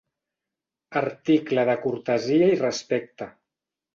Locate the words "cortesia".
1.83-2.49